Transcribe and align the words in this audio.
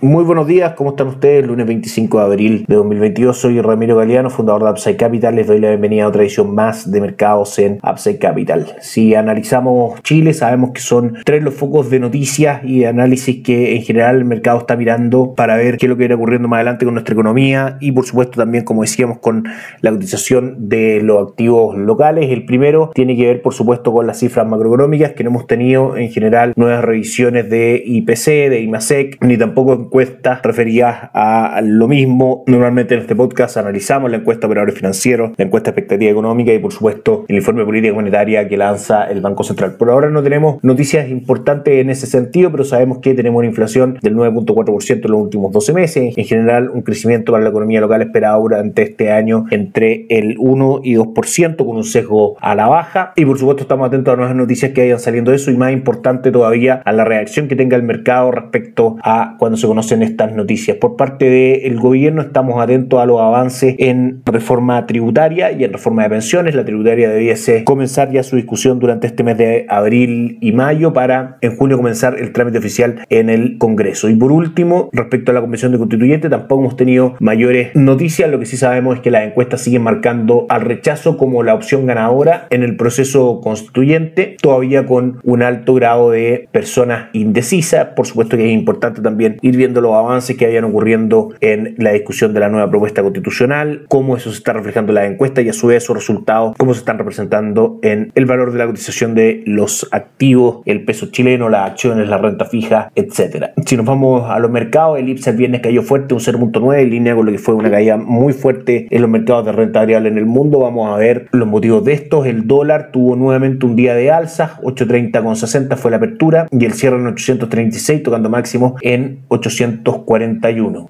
Muy 0.00 0.22
buenos 0.22 0.46
días, 0.46 0.74
¿cómo 0.74 0.90
están 0.90 1.08
ustedes? 1.08 1.44
Lunes 1.44 1.66
25 1.66 2.18
de 2.18 2.24
abril 2.24 2.64
de 2.68 2.76
2022, 2.76 3.36
soy 3.36 3.60
Ramiro 3.60 3.96
Galeano, 3.96 4.30
fundador 4.30 4.62
de 4.62 4.70
Upside 4.70 4.96
Capital. 4.96 5.34
Les 5.34 5.48
doy 5.48 5.58
la 5.58 5.70
bienvenida 5.70 6.04
a 6.04 6.08
otra 6.08 6.22
edición 6.22 6.54
más 6.54 6.88
de 6.88 7.00
mercados 7.00 7.58
en 7.58 7.80
Upside 7.82 8.20
Capital. 8.20 8.76
Si 8.80 9.16
analizamos 9.16 10.00
Chile, 10.02 10.34
sabemos 10.34 10.70
que 10.70 10.80
son 10.80 11.14
tres 11.24 11.42
los 11.42 11.54
focos 11.54 11.90
de 11.90 11.98
noticias 11.98 12.60
y 12.62 12.78
de 12.78 12.86
análisis 12.86 13.42
que 13.42 13.74
en 13.74 13.82
general 13.82 14.18
el 14.18 14.24
mercado 14.24 14.60
está 14.60 14.76
mirando 14.76 15.34
para 15.34 15.56
ver 15.56 15.78
qué 15.78 15.86
es 15.86 15.90
lo 15.90 15.96
que 15.96 16.04
irá 16.04 16.14
ocurriendo 16.14 16.46
más 16.46 16.58
adelante 16.58 16.84
con 16.84 16.94
nuestra 16.94 17.14
economía 17.14 17.76
y, 17.80 17.90
por 17.90 18.06
supuesto, 18.06 18.38
también, 18.38 18.62
como 18.62 18.82
decíamos, 18.82 19.18
con 19.18 19.48
la 19.80 19.90
cotización 19.90 20.68
de 20.68 21.00
los 21.02 21.28
activos 21.28 21.76
locales. 21.76 22.30
El 22.30 22.44
primero 22.44 22.92
tiene 22.94 23.16
que 23.16 23.26
ver, 23.26 23.42
por 23.42 23.52
supuesto, 23.52 23.92
con 23.92 24.06
las 24.06 24.20
cifras 24.20 24.46
macroeconómicas 24.46 25.14
que 25.14 25.24
no 25.24 25.30
hemos 25.30 25.48
tenido 25.48 25.96
en 25.96 26.12
general 26.12 26.52
nuevas 26.54 26.84
revisiones 26.84 27.50
de 27.50 27.82
IPC, 27.84 28.48
de 28.48 28.60
IMASEC, 28.60 29.24
ni 29.24 29.36
tampoco 29.36 29.87
encuestas 29.88 30.42
referidas 30.42 31.10
a 31.14 31.60
lo 31.64 31.88
mismo. 31.88 32.44
Normalmente 32.46 32.94
en 32.94 33.00
este 33.00 33.16
podcast 33.16 33.56
analizamos 33.56 34.10
la 34.10 34.18
encuesta 34.18 34.42
de 34.42 34.46
operadores 34.48 34.74
financieros, 34.74 35.32
la 35.36 35.46
encuesta 35.46 35.70
de 35.70 35.80
expectativa 35.80 36.10
económica 36.10 36.52
y 36.52 36.58
por 36.58 36.72
supuesto 36.72 37.24
el 37.26 37.36
informe 37.36 37.60
de 37.60 37.66
política 37.66 37.94
monetaria 37.94 38.46
que 38.48 38.56
lanza 38.56 39.04
el 39.04 39.22
Banco 39.22 39.44
Central. 39.44 39.76
Por 39.76 39.90
ahora 39.90 40.10
no 40.10 40.22
tenemos 40.22 40.62
noticias 40.62 41.08
importantes 41.08 41.80
en 41.80 41.88
ese 41.88 42.06
sentido, 42.06 42.50
pero 42.50 42.64
sabemos 42.64 42.98
que 42.98 43.14
tenemos 43.14 43.38
una 43.38 43.48
inflación 43.48 43.98
del 44.02 44.14
9.4% 44.14 45.04
en 45.04 45.10
los 45.10 45.20
últimos 45.20 45.52
12 45.52 45.72
meses. 45.72 46.14
En 46.18 46.24
general, 46.24 46.68
un 46.68 46.82
crecimiento 46.82 47.32
para 47.32 47.42
la 47.42 47.50
economía 47.50 47.80
local 47.80 48.02
esperado 48.02 48.42
durante 48.42 48.82
este 48.82 49.10
año 49.10 49.46
entre 49.50 50.06
el 50.10 50.36
1 50.38 50.80
y 50.84 50.96
2% 50.96 51.56
con 51.56 51.76
un 51.76 51.84
sesgo 51.84 52.36
a 52.40 52.54
la 52.54 52.68
baja. 52.68 53.12
Y 53.16 53.24
por 53.24 53.38
supuesto 53.38 53.62
estamos 53.62 53.86
atentos 53.88 54.12
a 54.12 54.16
nuevas 54.16 54.36
noticias 54.36 54.72
que 54.72 54.82
vayan 54.82 55.00
saliendo 55.00 55.30
de 55.30 55.38
eso 55.38 55.50
y 55.50 55.56
más 55.56 55.72
importante 55.72 56.30
todavía 56.30 56.82
a 56.84 56.92
la 56.92 57.04
reacción 57.04 57.48
que 57.48 57.56
tenga 57.56 57.76
el 57.76 57.82
mercado 57.82 58.30
respecto 58.30 58.96
a 59.02 59.36
cuando 59.38 59.56
se 59.56 59.66
conocen 59.78 60.02
estas 60.02 60.32
noticias. 60.32 60.76
Por 60.78 60.96
parte 60.96 61.30
del 61.30 61.78
gobierno 61.78 62.20
estamos 62.20 62.60
atentos 62.60 62.98
a 62.98 63.06
los 63.06 63.20
avances 63.20 63.76
en 63.78 64.22
reforma 64.24 64.84
tributaria 64.86 65.52
y 65.52 65.62
en 65.62 65.72
reforma 65.72 66.02
de 66.02 66.10
pensiones. 66.10 66.56
La 66.56 66.64
tributaria 66.64 67.08
debiese 67.10 67.62
comenzar 67.62 68.10
ya 68.10 68.24
su 68.24 68.34
discusión 68.34 68.80
durante 68.80 69.06
este 69.06 69.22
mes 69.22 69.38
de 69.38 69.66
abril 69.68 70.38
y 70.40 70.50
mayo 70.50 70.92
para 70.92 71.38
en 71.42 71.54
junio 71.54 71.76
comenzar 71.76 72.18
el 72.18 72.32
trámite 72.32 72.58
oficial 72.58 73.04
en 73.08 73.30
el 73.30 73.56
Congreso. 73.58 74.08
Y 74.08 74.16
por 74.16 74.32
último, 74.32 74.90
respecto 74.92 75.30
a 75.30 75.34
la 75.34 75.42
Convención 75.42 75.70
de 75.70 75.78
Constituyente, 75.78 76.28
tampoco 76.28 76.62
hemos 76.62 76.76
tenido 76.76 77.14
mayores 77.20 77.70
noticias. 77.76 78.28
Lo 78.28 78.40
que 78.40 78.46
sí 78.46 78.56
sabemos 78.56 78.96
es 78.96 79.02
que 79.02 79.12
las 79.12 79.28
encuestas 79.28 79.60
siguen 79.60 79.82
marcando 79.82 80.46
al 80.48 80.62
rechazo 80.62 81.16
como 81.16 81.44
la 81.44 81.54
opción 81.54 81.86
ganadora 81.86 82.48
en 82.50 82.64
el 82.64 82.76
proceso 82.76 83.40
constituyente, 83.40 84.38
todavía 84.42 84.86
con 84.86 85.20
un 85.22 85.44
alto 85.44 85.74
grado 85.74 86.10
de 86.10 86.48
personas 86.50 87.10
indecisas. 87.12 87.90
Por 87.94 88.08
supuesto 88.08 88.36
que 88.36 88.46
es 88.46 88.52
importante 88.52 89.02
también 89.02 89.38
ir 89.40 89.56
viendo 89.56 89.67
los 89.74 89.94
avances 89.94 90.36
que 90.36 90.46
vayan 90.46 90.64
ocurriendo 90.64 91.34
en 91.40 91.74
la 91.78 91.92
discusión 91.92 92.34
de 92.34 92.40
la 92.40 92.48
nueva 92.48 92.68
propuesta 92.70 93.02
constitucional, 93.02 93.84
cómo 93.88 94.16
eso 94.16 94.30
se 94.30 94.38
está 94.38 94.52
reflejando 94.52 94.92
en 94.92 94.94
las 94.94 95.10
encuestas 95.10 95.44
y 95.44 95.48
a 95.48 95.52
su 95.52 95.68
vez 95.68 95.84
esos 95.84 95.96
resultados, 95.96 96.54
cómo 96.56 96.74
se 96.74 96.80
están 96.80 96.98
representando 96.98 97.78
en 97.82 98.12
el 98.14 98.26
valor 98.26 98.52
de 98.52 98.58
la 98.58 98.66
cotización 98.66 99.14
de 99.14 99.42
los 99.46 99.88
activos, 99.92 100.62
el 100.66 100.84
peso 100.84 101.06
chileno, 101.06 101.48
las 101.48 101.70
acciones, 101.70 102.08
la 102.08 102.18
renta 102.18 102.44
fija, 102.44 102.90
etcétera. 102.94 103.52
Si 103.66 103.76
nos 103.76 103.86
vamos 103.86 104.28
a 104.30 104.38
los 104.38 104.50
mercados, 104.50 104.98
el 104.98 105.08
IPSA 105.08 105.30
el 105.30 105.36
viernes 105.36 105.60
cayó 105.60 105.82
fuerte, 105.82 106.14
un 106.14 106.20
0.9, 106.20 106.80
en 106.80 106.90
línea 106.90 107.14
con 107.14 107.26
lo 107.26 107.32
que 107.32 107.38
fue 107.38 107.54
una 107.54 107.70
caída 107.70 107.96
muy 107.96 108.32
fuerte 108.32 108.86
en 108.90 109.02
los 109.02 109.10
mercados 109.10 109.46
de 109.46 109.52
renta 109.52 109.80
variable 109.80 110.08
en 110.08 110.18
el 110.18 110.26
mundo. 110.26 110.60
Vamos 110.60 110.92
a 110.92 110.96
ver 110.96 111.28
los 111.32 111.48
motivos 111.48 111.84
de 111.84 111.92
estos. 111.92 112.26
El 112.26 112.46
dólar 112.46 112.90
tuvo 112.92 113.16
nuevamente 113.16 113.66
un 113.66 113.76
día 113.76 113.94
de 113.94 114.10
alza, 114.10 114.58
830,60 114.62 115.76
fue 115.76 115.90
la 115.90 115.98
apertura 115.98 116.46
y 116.50 116.64
el 116.64 116.72
cierre 116.72 116.96
en 116.96 117.06
836, 117.06 118.02
tocando 118.02 118.30
máximo 118.30 118.76
en 118.82 119.20
800 119.28 119.57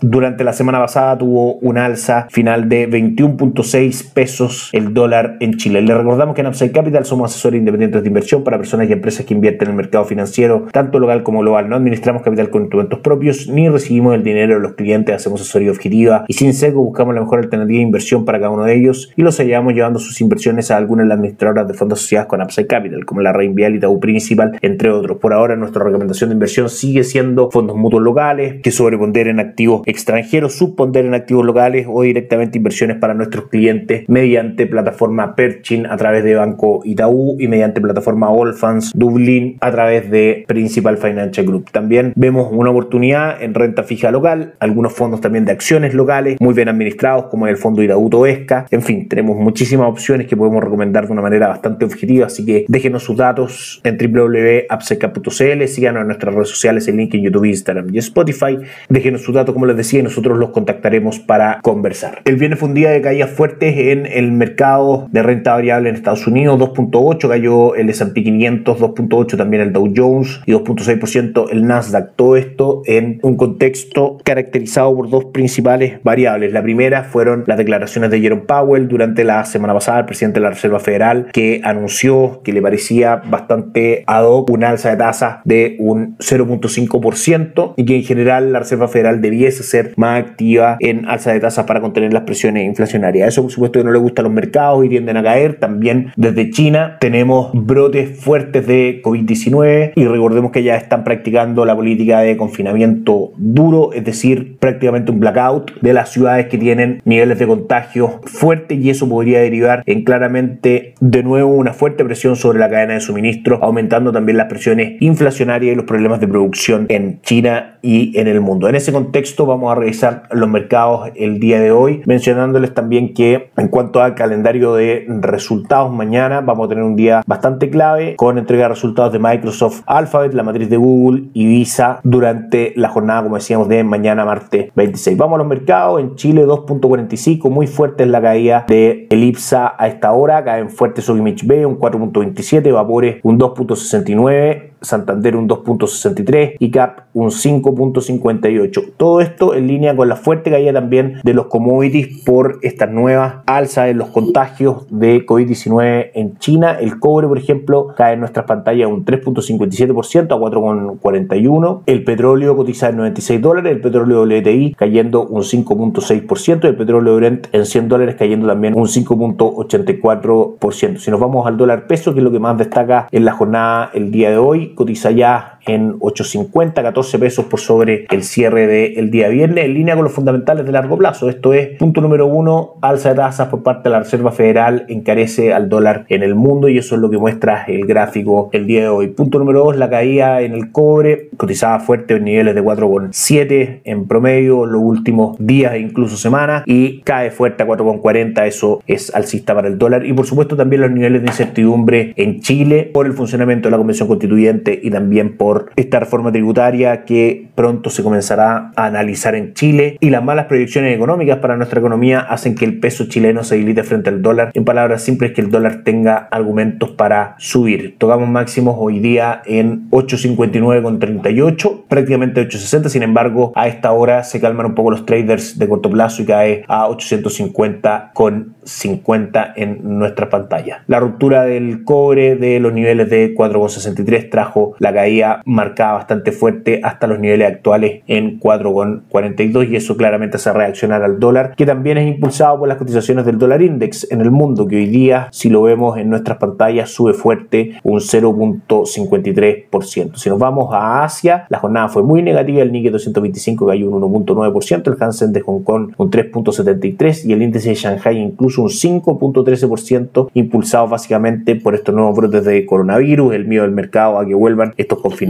durante 0.00 0.44
la 0.44 0.52
semana 0.52 0.78
pasada 0.78 1.18
tuvo 1.18 1.54
un 1.56 1.78
alza 1.78 2.26
final 2.30 2.68
de 2.68 2.88
21.6 2.88 4.12
pesos 4.12 4.70
el 4.72 4.94
dólar 4.94 5.36
en 5.40 5.56
Chile. 5.56 5.82
Le 5.82 5.94
recordamos 5.94 6.34
que 6.34 6.40
en 6.40 6.48
Upside 6.48 6.72
Capital 6.72 7.04
somos 7.04 7.30
asesores 7.30 7.58
independientes 7.58 8.02
de 8.02 8.08
inversión 8.08 8.44
para 8.44 8.58
personas 8.58 8.88
y 8.88 8.92
empresas 8.92 9.24
que 9.26 9.34
invierten 9.34 9.68
en 9.68 9.72
el 9.72 9.76
mercado 9.76 10.04
financiero, 10.04 10.66
tanto 10.72 10.98
local 10.98 11.22
como 11.22 11.40
global. 11.40 11.68
No 11.68 11.76
administramos 11.76 12.22
capital 12.22 12.50
con 12.50 12.62
instrumentos 12.62 13.00
propios 13.00 13.48
ni 13.48 13.68
recibimos 13.68 14.14
el 14.14 14.22
dinero 14.22 14.54
de 14.54 14.60
los 14.60 14.74
clientes, 14.74 15.14
hacemos 15.14 15.40
asesoría 15.40 15.70
objetiva 15.70 16.24
y 16.28 16.34
sin 16.34 16.52
seco 16.54 16.82
buscamos 16.82 17.14
la 17.14 17.20
mejor 17.20 17.40
alternativa 17.40 17.78
de 17.78 17.82
inversión 17.82 18.24
para 18.24 18.38
cada 18.38 18.50
uno 18.50 18.64
de 18.64 18.74
ellos 18.74 19.10
y 19.16 19.22
los 19.22 19.38
ayudamos 19.40 19.74
llevando 19.74 19.98
sus 19.98 20.20
inversiones 20.20 20.70
a 20.70 20.76
algunas 20.76 21.04
de 21.04 21.08
las 21.08 21.18
administradoras 21.18 21.68
de 21.68 21.74
fondos 21.74 22.00
asociadas 22.00 22.26
con 22.26 22.42
Upside 22.42 22.66
Capital, 22.66 23.04
como 23.04 23.20
la 23.20 23.32
Reinvial 23.32 23.74
y 23.74 23.80
Tau 23.80 23.98
Principal, 24.00 24.58
entre 24.60 24.90
otros. 24.90 25.18
Por 25.18 25.32
ahora 25.32 25.56
nuestra 25.56 25.84
recomendación 25.84 26.30
de 26.30 26.34
inversión 26.34 26.68
sigue 26.68 27.04
siendo 27.04 27.50
fondos 27.50 27.76
mutuos 27.76 28.02
locales, 28.02 28.57
que 28.62 28.70
sobreponderen 28.70 29.40
activos 29.40 29.82
extranjeros, 29.86 30.54
subponderen 30.54 31.14
activos 31.14 31.44
locales 31.44 31.86
o 31.88 32.02
directamente 32.02 32.58
inversiones 32.58 32.98
para 32.98 33.14
nuestros 33.14 33.48
clientes 33.48 34.04
mediante 34.08 34.66
plataforma 34.66 35.34
Perchin 35.34 35.86
a 35.86 35.96
través 35.96 36.24
de 36.24 36.34
Banco 36.34 36.82
Itaú 36.84 37.36
y 37.38 37.48
mediante 37.48 37.80
plataforma 37.80 38.28
Allfans 38.28 38.92
Dublín 38.94 39.56
a 39.60 39.70
través 39.70 40.10
de 40.10 40.44
Principal 40.46 40.98
Financial 40.98 41.46
Group. 41.46 41.70
También 41.70 42.12
vemos 42.16 42.48
una 42.50 42.70
oportunidad 42.70 43.42
en 43.42 43.54
renta 43.54 43.82
fija 43.82 44.10
local, 44.10 44.54
algunos 44.60 44.92
fondos 44.92 45.20
también 45.20 45.44
de 45.44 45.52
acciones 45.52 45.94
locales 45.94 46.38
muy 46.40 46.54
bien 46.54 46.68
administrados 46.68 47.26
como 47.26 47.46
el 47.46 47.56
fondo 47.56 47.82
Itaú 47.82 48.10
Toesca. 48.10 48.66
En 48.70 48.82
fin, 48.82 49.08
tenemos 49.08 49.36
muchísimas 49.36 49.88
opciones 49.88 50.26
que 50.26 50.36
podemos 50.36 50.62
recomendar 50.62 51.06
de 51.06 51.12
una 51.12 51.22
manera 51.22 51.48
bastante 51.48 51.84
objetiva, 51.84 52.26
así 52.26 52.44
que 52.44 52.64
déjenos 52.68 53.02
sus 53.02 53.16
datos 53.16 53.80
en 53.84 53.96
www.apsecap.cl, 53.96 55.66
síganos 55.66 56.00
en 56.02 56.06
nuestras 56.06 56.34
redes 56.34 56.48
sociales, 56.48 56.88
en 56.88 57.08
YouTube, 57.08 57.44
Instagram 57.44 57.94
y 57.94 57.98
Spotify 57.98 58.47
déjenos 58.88 59.22
su 59.22 59.32
dato, 59.32 59.52
como 59.52 59.66
les 59.66 59.76
decía, 59.76 60.00
y 60.00 60.02
nosotros 60.02 60.38
los 60.38 60.50
contactaremos 60.50 61.18
para 61.18 61.60
conversar. 61.62 62.22
El 62.24 62.36
viernes 62.36 62.58
fue 62.58 62.68
un 62.68 62.74
día 62.74 62.90
de 62.90 63.00
caídas 63.00 63.30
fuertes 63.30 63.76
en 63.76 64.06
el 64.06 64.32
mercado 64.32 65.08
de 65.10 65.22
renta 65.22 65.52
variable 65.52 65.88
en 65.88 65.94
Estados 65.94 66.26
Unidos, 66.26 66.58
2.8 66.58 67.28
cayó 67.28 67.74
el 67.74 67.90
S&P 67.90 68.22
500, 68.22 68.78
2.8 68.78 69.36
también 69.36 69.62
el 69.62 69.72
Dow 69.72 69.92
Jones 69.94 70.40
y 70.46 70.52
2.6% 70.52 71.46
el 71.50 71.66
Nasdaq. 71.66 72.16
Todo 72.16 72.36
esto 72.36 72.82
en 72.86 73.20
un 73.22 73.36
contexto 73.36 74.18
caracterizado 74.24 74.94
por 74.94 75.10
dos 75.10 75.26
principales 75.26 76.00
variables. 76.02 76.52
La 76.52 76.62
primera 76.62 77.04
fueron 77.04 77.44
las 77.46 77.58
declaraciones 77.58 78.10
de 78.10 78.20
Jerome 78.20 78.42
Powell 78.42 78.88
durante 78.88 79.24
la 79.24 79.44
semana 79.44 79.74
pasada, 79.74 80.00
el 80.00 80.06
presidente 80.06 80.40
de 80.40 80.44
la 80.44 80.50
Reserva 80.50 80.80
Federal, 80.80 81.28
que 81.32 81.60
anunció 81.64 82.40
que 82.42 82.52
le 82.52 82.62
parecía 82.62 83.16
bastante 83.16 84.04
ad 84.06 84.24
hoc 84.24 84.50
una 84.50 84.70
alza 84.70 84.90
de 84.90 84.96
tasa 84.96 85.42
de 85.44 85.76
un 85.78 86.16
0.5% 86.18 87.74
y 87.76 87.84
que 87.84 87.96
en 87.96 88.02
general 88.02 88.37
la 88.40 88.60
Reserva 88.60 88.88
Federal 88.88 89.20
debiese 89.20 89.62
ser 89.62 89.92
más 89.96 90.20
activa 90.20 90.76
en 90.80 91.06
alza 91.06 91.32
de 91.32 91.40
tasas 91.40 91.66
para 91.66 91.80
contener 91.80 92.12
las 92.12 92.22
presiones 92.22 92.64
inflacionarias. 92.64 93.28
Eso 93.28 93.42
por 93.42 93.50
supuesto 93.50 93.78
que 93.78 93.84
no 93.84 93.92
le 93.92 93.98
gusta 93.98 94.22
a 94.22 94.24
los 94.24 94.32
mercados 94.32 94.84
y 94.84 94.88
tienden 94.88 95.16
a 95.16 95.22
caer. 95.22 95.54
También 95.54 96.12
desde 96.16 96.50
China 96.50 96.96
tenemos 97.00 97.50
brotes 97.52 98.18
fuertes 98.18 98.66
de 98.66 99.00
COVID-19 99.02 99.92
y 99.94 100.04
recordemos 100.04 100.52
que 100.52 100.62
ya 100.62 100.76
están 100.76 101.04
practicando 101.04 101.64
la 101.64 101.76
política 101.76 102.20
de 102.20 102.36
confinamiento 102.36 103.32
duro, 103.36 103.92
es 103.92 104.04
decir, 104.04 104.56
prácticamente 104.58 105.12
un 105.12 105.20
blackout 105.20 105.80
de 105.80 105.92
las 105.92 106.10
ciudades 106.10 106.46
que 106.46 106.58
tienen 106.58 107.02
niveles 107.04 107.38
de 107.38 107.46
contagio 107.46 108.20
fuertes 108.24 108.78
y 108.78 108.90
eso 108.90 109.08
podría 109.08 109.40
derivar 109.40 109.82
en 109.86 110.04
claramente 110.04 110.94
de 111.00 111.22
nuevo 111.22 111.52
una 111.52 111.72
fuerte 111.72 112.04
presión 112.04 112.36
sobre 112.36 112.58
la 112.58 112.70
cadena 112.70 112.94
de 112.94 113.00
suministro, 113.00 113.58
aumentando 113.62 114.12
también 114.12 114.38
las 114.38 114.46
presiones 114.46 115.00
inflacionarias 115.00 115.72
y 115.72 115.76
los 115.76 115.84
problemas 115.84 116.20
de 116.20 116.28
producción 116.28 116.86
en 116.88 117.20
China 117.22 117.78
y 117.82 118.18
en 118.18 118.27
el 118.28 118.40
mundo. 118.40 118.68
En 118.68 118.74
ese 118.74 118.92
contexto 118.92 119.46
vamos 119.46 119.70
a 119.70 119.74
revisar 119.74 120.24
los 120.32 120.48
mercados 120.48 121.10
el 121.14 121.38
día 121.38 121.60
de 121.60 121.70
hoy, 121.70 122.02
mencionándoles 122.06 122.74
también 122.74 123.14
que 123.14 123.50
en 123.56 123.68
cuanto 123.68 124.02
al 124.02 124.14
calendario 124.14 124.74
de 124.74 125.06
resultados 125.20 125.92
mañana 125.92 126.40
vamos 126.40 126.66
a 126.66 126.68
tener 126.70 126.84
un 126.84 126.96
día 126.96 127.22
bastante 127.26 127.70
clave 127.70 128.16
con 128.16 128.38
entrega 128.38 128.64
de 128.64 128.70
resultados 128.70 129.12
de 129.12 129.18
Microsoft 129.18 129.82
Alphabet, 129.86 130.34
la 130.34 130.42
matriz 130.42 130.68
de 130.68 130.76
Google 130.76 131.28
y 131.34 131.46
Visa 131.46 132.00
durante 132.02 132.72
la 132.76 132.88
jornada, 132.88 133.22
como 133.22 133.36
decíamos, 133.36 133.68
de 133.68 133.84
mañana 133.84 134.24
martes 134.24 134.72
26. 134.74 135.16
Vamos 135.16 135.36
a 135.36 135.38
los 135.38 135.46
mercados, 135.46 136.00
en 136.00 136.16
Chile 136.16 136.46
2.45, 136.46 137.50
muy 137.50 137.66
fuerte 137.66 138.04
es 138.04 138.08
la 138.08 138.20
caída 138.20 138.64
de 138.68 139.06
Elipsa 139.10 139.74
a 139.78 139.88
esta 139.88 140.12
hora, 140.12 140.44
caen 140.44 140.70
fuertes 140.70 141.04
sobre 141.04 141.18
B 141.44 141.66
un 141.66 141.78
4.27, 141.78 142.72
Vapores 142.72 143.16
un 143.22 143.38
2.69, 143.38 144.70
Santander 144.80 145.36
un 145.36 145.48
2.63 145.48 146.56
y 146.58 146.70
CAP 146.70 147.00
un 147.14 147.30
5.58. 147.30 148.92
Todo 148.96 149.20
esto 149.20 149.54
en 149.54 149.66
línea 149.66 149.96
con 149.96 150.08
la 150.08 150.16
fuerte 150.16 150.50
caída 150.50 150.72
también 150.72 151.20
de 151.22 151.34
los 151.34 151.46
commodities 151.46 152.22
por 152.24 152.58
estas 152.62 152.90
nuevas 152.90 153.36
alzas 153.46 153.88
en 153.88 153.98
los 153.98 154.08
contagios 154.08 154.86
de 154.90 155.26
COVID-19 155.26 156.10
en 156.14 156.38
China. 156.38 156.76
El 156.80 156.98
cobre, 156.98 157.26
por 157.26 157.38
ejemplo, 157.38 157.88
cae 157.96 158.14
en 158.14 158.20
nuestras 158.20 158.46
pantallas 158.46 158.88
un 158.88 159.04
3.57% 159.04 160.32
a 160.32 160.38
4.41. 160.38 161.82
El 161.86 162.04
petróleo 162.04 162.56
cotiza 162.56 162.88
en 162.88 162.98
96 162.98 163.40
dólares, 163.40 163.72
el 163.72 163.80
petróleo 163.80 164.22
WTI 164.22 164.74
cayendo 164.74 165.26
un 165.26 165.42
5.6%, 165.42 166.64
el 166.64 166.76
petróleo 166.76 167.16
Brent 167.16 167.48
en 167.52 167.66
100 167.66 167.88
dólares 167.88 168.16
cayendo 168.18 168.46
también 168.46 168.74
un 168.74 168.86
5.84%. 168.86 170.98
Si 170.98 171.10
nos 171.10 171.20
vamos 171.20 171.46
al 171.46 171.56
dólar 171.56 171.86
peso, 171.86 172.12
que 172.12 172.20
es 172.20 172.24
lo 172.24 172.30
que 172.30 172.38
más 172.38 172.56
destaca 172.58 173.08
en 173.10 173.24
la 173.24 173.32
jornada 173.32 173.90
el 173.94 174.10
día 174.10 174.30
de 174.30 174.38
hoy, 174.38 174.67
cotiza 174.74 175.10
ya 175.10 175.57
en 175.68 175.98
8.50, 176.00 176.82
14 176.82 177.18
pesos 177.18 177.44
por 177.44 177.60
sobre 177.60 178.06
el 178.10 178.24
cierre 178.24 178.66
del 178.66 179.10
día 179.10 179.28
viernes, 179.28 179.64
en 179.64 179.74
línea 179.74 179.94
con 179.94 180.04
los 180.04 180.12
fundamentales 180.12 180.66
de 180.66 180.72
largo 180.72 180.98
plazo. 180.98 181.28
Esto 181.28 181.54
es, 181.54 181.78
punto 181.78 182.00
número 182.00 182.26
uno, 182.26 182.74
alza 182.80 183.10
de 183.10 183.16
tasas 183.16 183.48
por 183.48 183.62
parte 183.62 183.88
de 183.88 183.90
la 183.90 184.00
Reserva 184.00 184.32
Federal 184.32 184.86
encarece 184.88 185.52
al 185.52 185.68
dólar 185.68 186.04
en 186.08 186.22
el 186.22 186.34
mundo 186.34 186.68
y 186.68 186.78
eso 186.78 186.94
es 186.94 187.00
lo 187.00 187.10
que 187.10 187.18
muestra 187.18 187.64
el 187.68 187.86
gráfico 187.86 188.48
el 188.52 188.66
día 188.66 188.82
de 188.82 188.88
hoy. 188.88 189.08
Punto 189.08 189.38
número 189.38 189.64
dos, 189.64 189.76
la 189.76 189.90
caída 189.90 190.40
en 190.40 190.52
el 190.52 190.72
cobre, 190.72 191.28
cotizaba 191.36 191.80
fuerte 191.80 192.14
en 192.14 192.24
niveles 192.24 192.54
de 192.54 192.62
4,7 192.62 193.80
en 193.84 194.06
promedio 194.06 194.66
los 194.66 194.82
últimos 194.82 195.36
días 195.38 195.74
e 195.74 195.80
incluso 195.80 196.16
semanas 196.16 196.62
y 196.66 197.00
cae 197.02 197.30
fuerte 197.30 197.62
a 197.62 197.66
4,40, 197.66 198.46
eso 198.46 198.82
es 198.86 199.14
alcista 199.14 199.54
para 199.54 199.68
el 199.68 199.78
dólar 199.78 200.06
y 200.06 200.12
por 200.12 200.26
supuesto 200.26 200.56
también 200.56 200.82
los 200.82 200.90
niveles 200.90 201.22
de 201.22 201.28
incertidumbre 201.28 202.12
en 202.16 202.40
Chile 202.40 202.90
por 202.92 203.06
el 203.06 203.12
funcionamiento 203.12 203.68
de 203.68 203.72
la 203.72 203.78
Convención 203.78 204.08
Constituyente 204.08 204.78
y 204.82 204.90
también 204.90 205.36
por 205.36 205.57
esta 205.76 206.00
reforma 206.00 206.32
tributaria 206.32 207.04
que 207.04 207.48
pronto 207.54 207.90
se 207.90 208.02
comenzará 208.02 208.72
a 208.76 208.86
analizar 208.86 209.34
en 209.34 209.52
Chile 209.54 209.96
y 210.00 210.10
las 210.10 210.24
malas 210.24 210.46
proyecciones 210.46 210.94
económicas 210.94 211.38
para 211.38 211.56
nuestra 211.56 211.80
economía 211.80 212.20
hacen 212.20 212.54
que 212.54 212.64
el 212.64 212.78
peso 212.80 213.06
chileno 213.06 213.44
se 213.44 213.56
debilite 213.56 213.82
frente 213.82 214.08
al 214.10 214.22
dólar. 214.22 214.50
En 214.54 214.64
palabras 214.64 215.02
simples, 215.02 215.32
que 215.32 215.40
el 215.40 215.50
dólar 215.50 215.82
tenga 215.84 216.28
argumentos 216.30 216.90
para 216.90 217.34
subir. 217.38 217.96
Tocamos 217.98 218.28
máximos 218.28 218.76
hoy 218.78 219.00
día 219.00 219.42
en 219.44 219.90
8.59,38, 219.90 221.84
prácticamente 221.88 222.48
8.60. 222.48 222.88
Sin 222.88 223.02
embargo, 223.02 223.52
a 223.54 223.68
esta 223.68 223.92
hora 223.92 224.24
se 224.24 224.40
calman 224.40 224.64
un 224.66 224.74
poco 224.74 224.90
los 224.90 225.06
traders 225.06 225.58
de 225.58 225.68
corto 225.68 225.90
plazo 225.90 226.22
y 226.22 226.26
cae 226.26 226.64
a 226.68 226.88
850,50 226.88 229.52
en 229.56 229.98
nuestra 229.98 230.30
pantalla. 230.30 230.84
La 230.86 231.00
ruptura 231.00 231.42
del 231.44 231.84
cobre 231.84 232.36
de 232.36 232.60
los 232.60 232.72
niveles 232.72 233.10
de 233.10 233.34
4,63 233.34 234.30
trajo 234.30 234.74
la 234.78 234.92
caída 234.92 235.37
marcada 235.44 235.94
bastante 235.94 236.30
fuerte 236.32 236.80
hasta 236.82 237.06
los 237.06 237.18
niveles 237.18 237.48
actuales 237.48 238.02
en 238.06 238.40
4,42 238.40 239.70
y 239.70 239.76
eso 239.76 239.96
claramente 239.96 240.36
hace 240.36 240.52
reaccionar 240.52 241.02
al 241.02 241.20
dólar 241.20 241.54
que 241.56 241.66
también 241.66 241.98
es 241.98 242.08
impulsado 242.08 242.58
por 242.58 242.68
las 242.68 242.78
cotizaciones 242.78 243.26
del 243.26 243.38
dólar 243.38 243.60
index 243.62 244.10
en 244.10 244.20
el 244.20 244.30
mundo 244.30 244.66
que 244.66 244.76
hoy 244.76 244.86
día 244.86 245.28
si 245.32 245.50
lo 245.50 245.62
vemos 245.62 245.98
en 245.98 246.10
nuestras 246.10 246.38
pantallas 246.38 246.90
sube 246.90 247.14
fuerte 247.14 247.78
un 247.82 248.00
0.53%. 248.00 250.16
Si 250.16 250.28
nos 250.28 250.38
vamos 250.38 250.72
a 250.72 251.02
Asia 251.04 251.46
la 251.48 251.58
jornada 251.58 251.88
fue 251.88 252.02
muy 252.02 252.22
negativa, 252.22 252.62
el 252.62 252.72
Nikkei 252.72 252.90
225 252.90 253.66
cayó 253.66 253.90
un 253.90 254.02
1.9%, 254.02 254.86
el 254.86 254.96
Hansen 255.02 255.32
de 255.32 255.40
Hong 255.40 255.62
Kong 255.62 255.92
un 255.96 256.10
3.73 256.10 257.24
y 257.26 257.32
el 257.32 257.42
índice 257.42 257.70
de 257.70 257.74
Shanghai 257.74 258.18
incluso 258.18 258.62
un 258.62 258.68
5.13% 258.68 260.28
impulsado 260.34 260.86
básicamente 260.88 261.56
por 261.56 261.74
estos 261.74 261.94
nuevos 261.94 262.14
brotes 262.16 262.44
de 262.44 262.66
coronavirus, 262.66 263.34
el 263.34 263.46
miedo 263.46 263.64
del 263.64 263.72
mercado 263.72 264.18
a 264.18 264.26
que 264.26 264.34
vuelvan 264.34 264.74
estos 264.76 265.00
confinamientos 265.00 265.27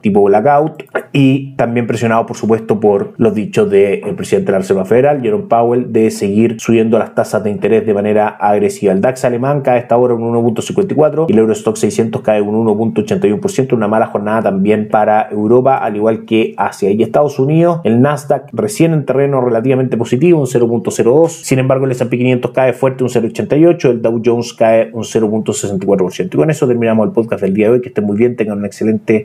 tipo 0.00 0.22
blackout 0.22 0.84
y 1.12 1.54
también 1.56 1.86
presionado 1.86 2.26
por 2.26 2.36
supuesto 2.36 2.80
por 2.80 3.14
los 3.16 3.34
dichos 3.34 3.70
del 3.70 4.14
presidente 4.16 4.46
de 4.46 4.52
la 4.52 4.58
Reserva 4.58 4.84
Federal, 4.84 5.20
Jerome 5.20 5.44
Powell, 5.44 5.92
de 5.92 6.10
seguir 6.10 6.56
subiendo 6.58 6.98
las 6.98 7.14
tasas 7.14 7.44
de 7.44 7.50
interés 7.50 7.86
de 7.86 7.94
manera 7.94 8.28
agresiva. 8.28 8.92
El 8.92 9.00
DAX 9.00 9.24
alemán 9.24 9.60
cae 9.60 9.78
esta 9.78 9.96
hora 9.96 10.14
un 10.14 10.22
1.54 10.22 11.26
y 11.28 11.32
el 11.32 11.38
Eurostock 11.38 11.76
600 11.76 12.22
cae 12.22 12.40
un 12.40 12.66
1.81%, 12.66 13.72
una 13.74 13.88
mala 13.88 14.06
jornada 14.06 14.42
también 14.42 14.88
para 14.88 15.28
Europa, 15.30 15.78
al 15.78 15.96
igual 15.96 16.24
que 16.24 16.54
Asia 16.56 16.90
y 16.90 17.02
Estados 17.02 17.38
Unidos. 17.38 17.80
El 17.84 18.00
Nasdaq 18.00 18.48
recién 18.52 18.92
en 18.92 19.04
terreno 19.04 19.40
relativamente 19.40 19.96
positivo, 19.96 20.40
un 20.40 20.46
0.02, 20.46 21.28
sin 21.28 21.58
embargo 21.58 21.84
el 21.86 21.92
S&P 21.92 22.16
500 22.16 22.50
cae 22.52 22.72
fuerte 22.72 23.04
un 23.04 23.10
0.88, 23.10 23.90
el 23.90 24.02
Dow 24.02 24.22
Jones 24.24 24.52
cae 24.54 24.90
un 24.92 25.02
0.64%. 25.02 26.26
Y 26.26 26.36
con 26.36 26.50
eso 26.50 26.66
terminamos 26.66 27.06
el 27.06 27.12
podcast 27.12 27.42
del 27.42 27.54
día 27.54 27.66
de 27.66 27.74
hoy, 27.74 27.80
que 27.80 27.88
estén 27.88 28.04
muy 28.04 28.16
bien, 28.16 28.36
tengan 28.36 28.58
una 28.58 28.66
excelente 28.66 29.24